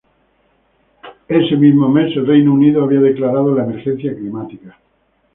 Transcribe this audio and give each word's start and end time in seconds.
Ese 1.27 1.55
mismo 1.55 1.87
mes 1.87 2.17
el 2.17 2.25
Reino 2.25 2.53
Unido 2.55 2.83
había 2.83 3.01
declarado 3.01 3.53
la 3.53 3.65
emergencia 3.65 4.15
climática. 4.15 4.75